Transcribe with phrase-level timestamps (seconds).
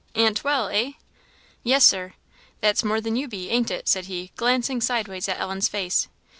[0.15, 0.93] Aunt well, eh?"
[1.61, 2.13] "Yes, Sir."
[2.59, 6.07] "That's more than you be, ain't it?" said he, glancing sideways at Ellen's face.